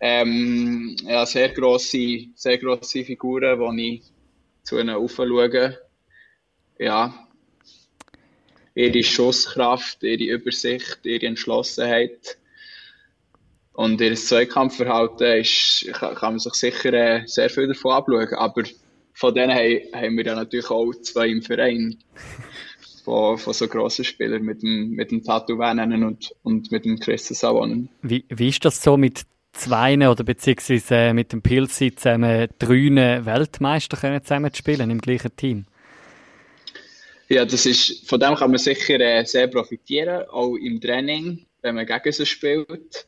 [0.00, 4.02] Ähm, ja, sehr grosse, sehr grosse Figuren, die ich
[4.68, 5.76] zu ihnen aufschauen.
[6.78, 7.26] Ja,
[8.74, 12.38] ihre Schusskraft, ihre Übersicht, ihre Entschlossenheit
[13.72, 18.34] und ihr Zweikampfverhalten ist, kann, man sich sicher äh, sehr viel davon abschauen.
[18.34, 18.62] Aber
[19.14, 19.54] von denen
[19.94, 21.96] haben, wir ja natürlich auch zwei im Verein.
[23.04, 27.26] Von, von so grossen Spielern, mit dem, mit dem Tattoo und, und mit dem Chris
[27.28, 27.88] Savonen.
[28.02, 29.22] Wie, wie ist das so mit
[29.58, 35.34] zwei oder beziehungsweise äh, mit dem Pilzi zusammen drei Weltmeister können zusammen spielen im gleichen
[35.36, 35.66] Team?
[37.28, 41.74] Ja, das ist, von dem kann man sicher äh, sehr profitieren, auch im Training, wenn
[41.74, 43.06] man gegen sie spielt.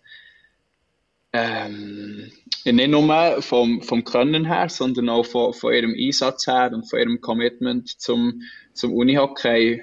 [1.33, 2.31] Ähm,
[2.65, 6.99] nicht nur vom, vom Können her, sondern auch von, von ihrem Einsatz her und von
[6.99, 8.43] ihrem Commitment zum,
[8.75, 9.83] zum Unihockey.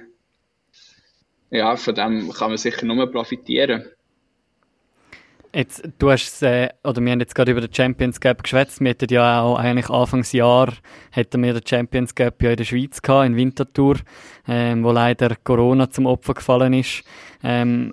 [1.50, 3.86] Ja, von dem kann man sicher nur profitieren.
[5.58, 8.80] Jetzt, du hast äh, oder wir haben jetzt gerade über den Champions Cup geschwätzt.
[8.80, 10.72] Wir hätten ja auch eigentlich Anfangsjahr
[11.10, 13.96] hätten wir den Champions Cup ja in der Schweiz gehabt, in Winterthur,
[14.48, 17.04] ähm, wo leider Corona zum Opfer gefallen ist.
[17.44, 17.92] Ähm,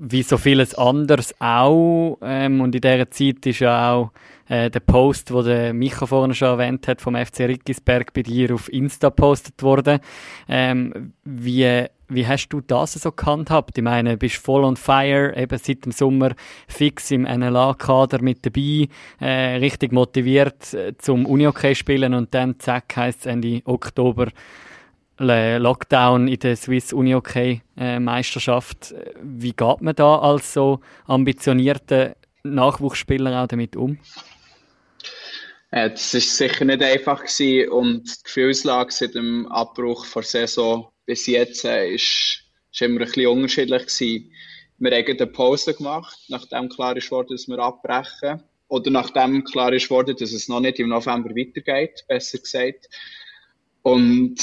[0.00, 2.18] wie so vieles anderes auch.
[2.22, 4.10] Ähm, und in dieser Zeit ist ja auch
[4.48, 8.52] äh, der Post, wo der Micha vorhin schon erwähnt hat, vom FC Rickisberg bei dir
[8.52, 10.00] auf Insta postet worden.
[10.48, 13.78] Ähm, wie wie hast du das so gehandhabt?
[13.78, 16.34] Ich meine, bist voll on fire, eben seit dem Sommer
[16.68, 18.88] fix im NLA-Kader mit dabei,
[19.20, 24.28] äh, richtig motiviert äh, zum Uni-Hockey spielen und dann zack heisst es Ende Oktober
[25.22, 28.94] Lockdown in der Swiss Uni-Hockey äh, Meisterschaft.
[29.22, 33.98] Wie geht man da als so ambitionierter Nachwuchsspieler auch damit um?
[35.70, 40.88] Äh, das war sicher nicht einfach gewesen und die Gefühlslage seit dem Abbruch der Saison
[41.10, 42.44] bis jetzt äh, ist
[42.78, 44.32] immer ein bisschen unterschiedlich gewesen.
[44.78, 48.44] Wir haben eine Pause gemacht, nachdem klar ist worden, dass wir abbrechen.
[48.68, 52.88] Oder nachdem klar ist worden, dass es noch nicht im November weitergeht, besser gesagt.
[53.82, 54.36] Und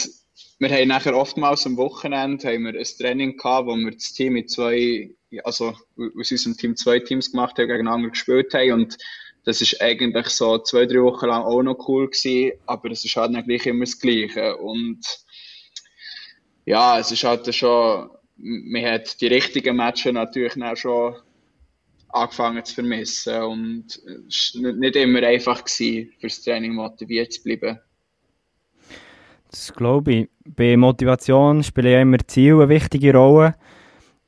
[0.60, 4.34] wir haben nachher oftmals am Wochenende haben wir ein Training gehabt, wo wir das Team
[4.34, 5.10] mit zwei,
[5.46, 8.74] also aus unserem Team zwei Teams gemacht haben, gegeneinander gespielt haben.
[8.74, 8.98] Und
[9.46, 13.16] das ist eigentlich so zwei, drei Wochen lang auch noch cool gewesen, aber es ist
[13.16, 14.58] halt nicht gleich immer das Gleiche.
[14.58, 15.00] Und
[16.68, 21.16] ja, es ist halt schon, man hat die richtigen Matches natürlich auch schon
[22.10, 23.86] angefangen zu vermissen und
[24.28, 27.80] es war nicht immer einfach gewesen, fürs Training motiviert zu bleiben.
[29.50, 30.30] Das glaube ich.
[30.46, 33.56] Bei Motivation spielen ja immer Ziele eine wichtige Rolle.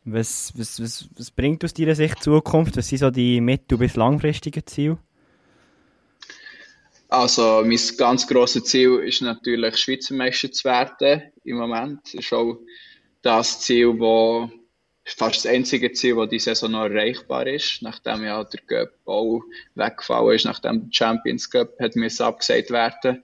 [0.06, 2.78] Was, was, was, was bringt aus deiner Sicht Zukunft?
[2.78, 4.98] Was sind so die mittel- bis langfristigen Ziele?
[7.10, 12.02] Also, mein ganz grosses Ziel ist natürlich, Schweizer Meister zu werden im Moment.
[12.04, 12.60] Das ist auch
[13.24, 14.48] das Ziel, wo
[15.06, 19.42] fast das einzige Ziel, das diese Saison noch erreichbar ist, nachdem ja der Cup auch
[19.74, 23.24] weggefallen ist, nachdem der Champions Cup hat abgesagt werden.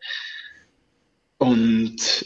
[1.38, 2.26] Und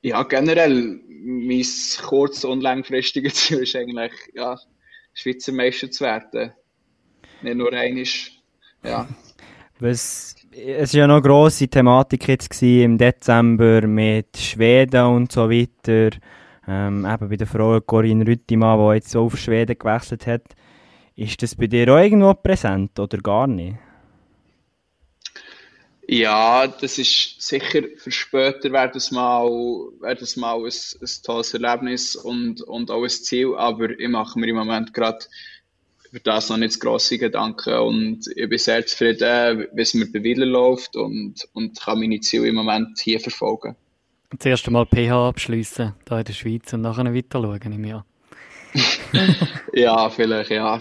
[0.00, 1.66] ja, generell, mein
[2.02, 4.58] kurz- und langfristiges Ziel ist eigentlich, ja,
[5.12, 6.54] Schweizer Meister zu werden.
[7.42, 8.32] Nicht nur einisch,
[8.82, 9.06] ja.
[9.80, 15.48] Was es war ja noch eine grosse Thematik jetzt im Dezember mit Schweden und so
[15.48, 16.16] weiter.
[16.66, 20.42] Ähm, eben bei der Frau Corinne Rüttimann, die jetzt auf Schweden gewechselt hat.
[21.14, 23.76] Ist das bei dir auch irgendwo präsent oder gar nicht?
[26.08, 29.48] Ja, das ist sicher für später wäre das mal,
[30.00, 34.36] wäre das mal ein, ein tolles Erlebnis und, und auch ein Ziel, aber ich mache
[34.38, 35.24] mir im Moment gerade
[36.10, 40.22] für das noch nicht grosse Gedanken und ich bin sehr zufrieden, wie es mir bei
[40.22, 43.76] Wieler läuft und, und kann meine Ziele im Moment hier verfolgen.
[44.36, 48.06] Das erste Mal PH abschließen hier in der Schweiz und nachher weiter schauen im Jahr.
[49.72, 50.78] ja, vielleicht, ja.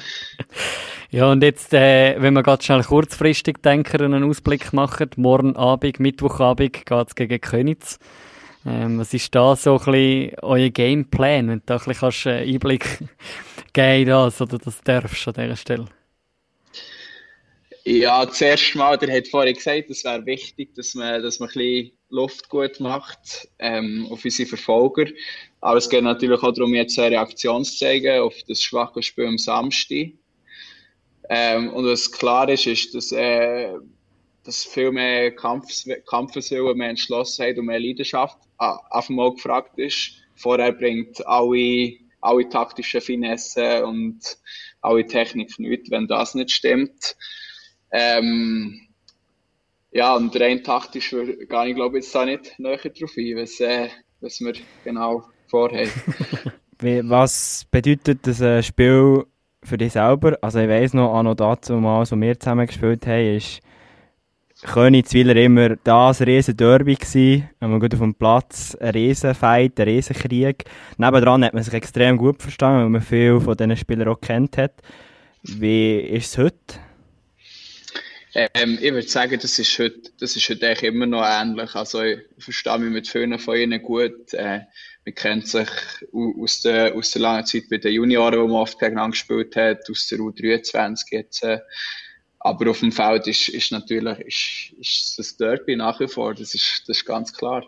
[1.10, 5.56] ja, und jetzt, äh, wenn wir gerade schnell kurzfristig denken und einen Ausblick machen, morgen
[5.56, 7.98] Abend, Mittwochabend geht es gegen Könitz.
[8.66, 12.52] Ähm, was ist da so ein bisschen euer Gameplan, wenn du da ein bisschen äh,
[12.52, 12.98] Einblick
[13.72, 15.86] geben das oder das darfst an dieser Stelle?
[17.84, 21.54] Ja, zuerst mal, der hat vorhin gesagt, es wäre wichtig, dass man, dass man ein
[21.54, 25.06] bisschen Luft gut macht ähm, auf unsere Verfolger.
[25.62, 29.26] Aber es geht natürlich auch darum, jetzt eine Reaktion zu zeigen auf das schwache Spiel
[29.26, 30.12] am Samstag.
[31.30, 33.72] Ähm, und was klar ist, ist, dass, äh,
[34.44, 40.12] dass viel mehr Kampf, Kampfeswillen, mehr Entschlossenheit und mehr Leidenschaft auf einmal gefragt ist.
[40.34, 44.38] Vorher bringt alle, alle taktischen Finessen und
[44.80, 47.16] alle Technik nichts, wenn das nicht stimmt.
[47.92, 48.88] Ähm,
[49.92, 53.88] ja, und rein taktisch gehe ich glaube jetzt da nicht näher drauf ein, was, äh,
[54.20, 55.90] was wir genau vorhaben.
[57.10, 59.24] was bedeutet das äh, Spiel
[59.62, 60.38] für dich selber?
[60.40, 63.60] Also ich weiss noch, an dazu mal, als wir zusammen gespielt haben, ist
[64.62, 67.48] Königswiller immer das riesen Derby gewesen.
[67.60, 70.64] Man gut auf dem Platz, ein riesen Fight, ein riesen Krieg.
[70.98, 74.58] Nebendran hat man sich extrem gut verstanden, weil man viele von diesen Spielern auch kennt
[74.58, 74.74] hat.
[75.42, 76.80] Wie ist es heute?
[78.34, 81.74] Ähm, ich würde sagen, das ist heute, das ist heute eigentlich immer noch ähnlich.
[81.74, 84.32] Also ich verstehe mich mit vielen von ihnen gut.
[84.34, 84.60] Äh,
[85.04, 85.68] man kennt sich
[86.12, 89.90] aus der, aus der langen Zeit bei den Junioren, wo man oft gegeneinander gespielt hat,
[89.90, 91.42] aus der U23 jetzt.
[91.42, 91.58] Äh,
[92.40, 96.54] aber auf dem Feld ist, ist natürlich ist, ist das Derby nach wie vor, das
[96.54, 97.64] ist, das ist ganz klar.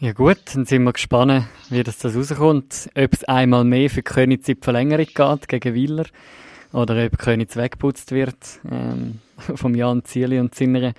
[0.00, 2.88] Ja gut, dann sind wir gespannt, wie das, rauskommt.
[2.96, 6.06] Ob es einmal mehr für Königs in Verlängerung geht gegen Wieler
[6.72, 8.38] oder ob Königs weggeputzt wird
[8.70, 9.20] ähm,
[9.54, 10.94] vom Jan Zieli und seiner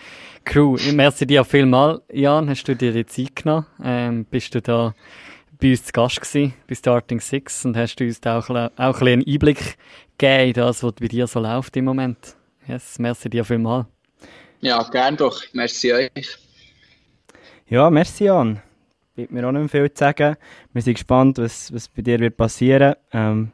[0.45, 0.76] Crew.
[0.76, 3.66] Ich merci dir vielmal, Jan, hast du dir die Zeit genommen?
[3.84, 4.93] Ähm, bist du da
[5.60, 9.02] bei uns zu Gast gewesen, bei Starting Six, und hast du uns da auch, auch
[9.02, 9.78] ein einen Einblick
[10.22, 12.36] gegeben in das, was bei dir so läuft im Moment.
[12.67, 13.88] Yes, merci dir vielmals.
[14.61, 15.41] Ja, gern doch.
[15.53, 16.38] Merci euch.
[17.67, 18.61] Ja, merci Jan.
[19.15, 20.36] Bleibt mir auch nicht mehr viel zu sagen.
[20.74, 22.95] Wir sind gespannt, was, was bei dir wird passieren.
[23.11, 23.51] Ähm,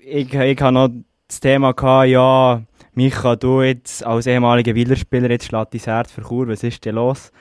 [0.00, 0.90] ich, ich habe noch
[1.26, 2.62] das Thema gehabt, ja,
[2.94, 6.94] Micha, du jetzt als ehemaliger Wielerspieler, jetzt schlägt dein Herz für Chur, was ist denn
[6.94, 7.32] los?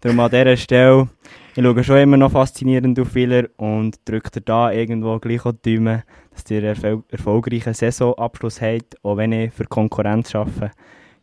[0.00, 1.08] Darum an dieser Stelle,
[1.54, 5.52] ich schaue schon immer noch faszinierend auf Wieler und drücke dir da irgendwo gleich auch
[5.52, 6.02] die Daumen,
[6.42, 10.72] dass ihr einen erfolgreichen Saisonabschluss habt, auch wenn ich für Konkurrenz arbeite.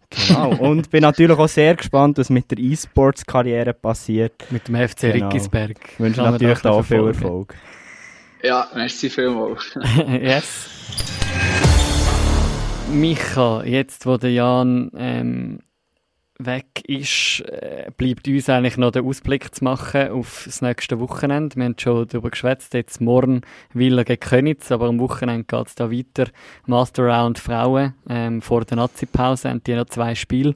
[0.09, 0.55] Genau.
[0.59, 4.33] Und bin natürlich auch sehr gespannt, was mit der E-Sports-Karriere passiert.
[4.51, 5.27] Mit dem FC genau.
[5.27, 5.77] Rickisberg.
[5.93, 7.55] Ich wünsche natürlich auch viel Erfolg.
[8.43, 9.77] Ja, merci vielmals.
[10.21, 10.69] yes.
[12.91, 15.59] Micha, jetzt wo der Jan ähm,
[16.39, 21.55] weg ist, äh, bleibt uns eigentlich noch der Ausblick zu machen auf das nächste Wochenende.
[21.55, 23.41] Wir haben schon darüber geschwätzt, jetzt morgen
[23.73, 26.29] Villa gegen Könitz, aber am Wochenende geht es da weiter.
[26.65, 30.55] Master Round Frauen, ähm, vor der Nazi-Pause haben die noch zwei Spiele.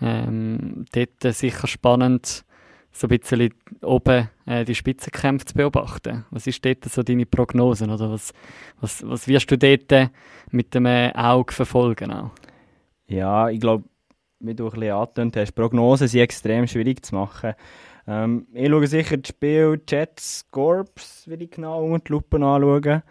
[0.00, 2.44] Ähm, dort äh, sicher spannend,
[2.92, 6.24] so ein bisschen oben äh, die Spitzenkämpfe zu beobachten.
[6.30, 8.32] Was ist dort so deine Prognose oder was,
[8.80, 10.08] was, was wirst du dort äh,
[10.50, 12.30] mit dem Auge verfolgen auch?
[13.06, 13.84] Ja, ich glaube,
[14.40, 17.54] wie du ein bisschen angetönt hast, Prognosen sind extrem schwierig zu machen.
[18.06, 20.86] Ähm, ich schaue sicher das Spiel Jets Corps,
[21.26, 23.02] will ich genau unter die Lupe anschauen.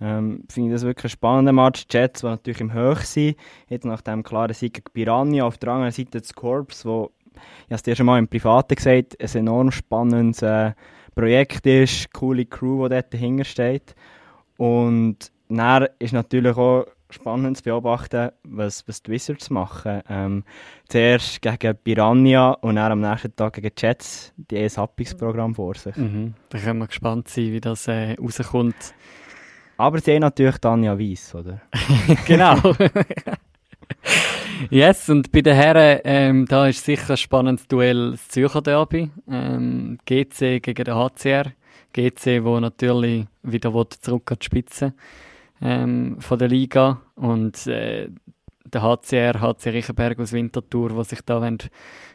[0.00, 1.86] Ähm, finde ich das wirklich ein spannender Match.
[1.90, 3.36] Jets, die natürlich im Hoch sind,
[3.68, 7.40] jetzt nach dem klaren Sieg gegen Piranha, auf der anderen Seite das Corps, wo, ich
[7.64, 10.72] habe es dir schon mal im Privaten gesagt, ein enorm spannendes äh,
[11.14, 13.94] Projekt ist, coole Crew, die dort dahinter steht.
[14.58, 20.02] Und dann ist natürlich auch spannend zu beobachten, was, was die Wizards machen.
[20.08, 20.44] Ähm,
[20.88, 25.96] zuerst gegen Piranha und dann am nächsten Tag gegen Jets, die ein Happix-Programm vor sich.
[25.96, 26.34] Mhm.
[26.50, 28.94] Da können wir gespannt sein, wie das äh, rauskommt.
[29.76, 31.60] Aber sie haben natürlich Tanja Weiss, oder?
[32.26, 32.56] genau.
[34.70, 39.10] yes, und bei den Herren, ähm, da ist sicher ein spannendes Duell das Zürcher Derby.
[39.30, 41.52] Ähm, GC gegen den HCR.
[41.92, 44.92] GC, wo natürlich wieder zurück an die Spitze
[45.60, 48.08] ähm, von der Liga und äh,
[48.64, 51.40] der HCR, HC Riechenberg aus Winterthur, die sich da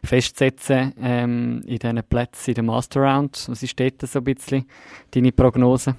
[0.03, 3.45] festsetzen ähm, in diesen Plätzen in der Master Round.
[3.47, 4.65] Was ist dort so ein bisschen
[5.11, 5.95] deine Prognose?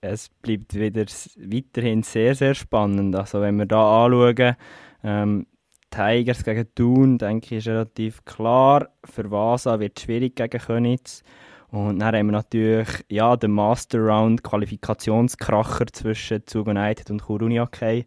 [0.00, 1.04] Es bleibt wieder
[1.36, 3.16] weiterhin sehr, sehr spannend.
[3.16, 4.56] Also wenn wir da anschauen,
[5.02, 5.46] ähm,
[5.90, 8.88] Tigers gegen Thun, denke ich, ist relativ klar.
[9.04, 11.22] Für Vasa wird es schwierig gegen Könitz.
[11.70, 18.06] Und dann haben wir natürlich ja, den Master Round Qualifikationskracher zwischen Zug United und Unihockey.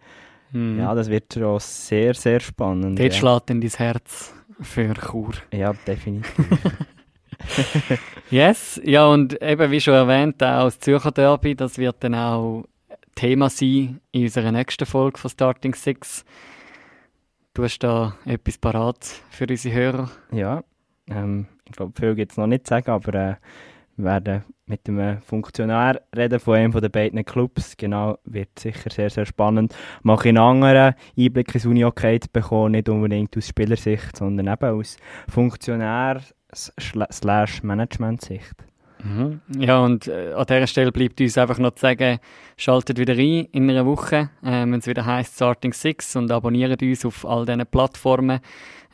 [0.51, 0.79] Hm.
[0.79, 2.97] Ja, das wird schon sehr, sehr spannend.
[2.97, 3.19] Dort ja.
[3.19, 5.33] schlägt in dein Herz für Chur.
[5.53, 6.33] Ja, definitiv.
[8.31, 12.65] yes, ja und eben wie schon erwähnt, auch das Zürcher Derby, das wird dann auch
[13.15, 16.25] Thema sein in unserer nächsten Folge von Starting Six.
[17.53, 20.11] Du hast da etwas parat für unsere Hörer?
[20.31, 20.63] Ja,
[21.09, 23.35] ähm, ich glaube, viel gibt es noch nicht zu sagen, aber äh,
[23.97, 27.75] wir werden mit einem Funktionär reden von einem der beiden Clubs.
[27.75, 29.75] Genau, wird sicher sehr, sehr spannend.
[30.03, 34.97] Mal einen anderen Einblick ins Uni-Hockey zu bekommen, nicht unbedingt aus Spielersicht, sondern eben aus
[35.27, 38.68] Funktionär- slash Management-Sicht.
[39.03, 39.41] Mhm.
[39.57, 42.19] Ja, und äh, an dieser Stelle bleibt uns einfach noch zu sagen,
[42.57, 46.81] schaltet wieder ein in einer Woche, äh, wenn es wieder heißt Starting Six und abonniert
[46.81, 48.39] uns auf all diesen Plattformen.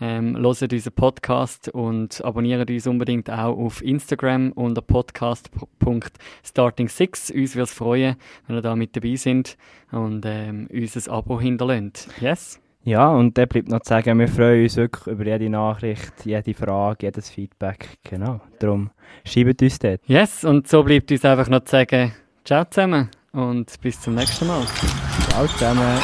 [0.01, 7.33] Ähm, hört unseren Podcast und abonniert uns unbedingt auch auf Instagram unter podcast.starting6.
[7.33, 9.57] Uns würde es freuen, wenn ihr da mit dabei sind
[9.91, 12.09] und ähm, uns ein Abo hinterlässt.
[12.19, 12.59] Yes?
[12.85, 16.53] Ja, und dann bleibt noch zu sagen, wir freuen uns wirklich über jede Nachricht, jede
[16.53, 17.97] Frage, jedes Feedback.
[18.03, 18.91] Genau, darum
[19.25, 20.01] schreibt uns dort.
[20.05, 22.13] Yes, und so bleibt uns einfach noch zu sagen,
[22.43, 24.63] ciao zusammen und bis zum nächsten Mal.
[25.29, 25.99] Ciao zusammen.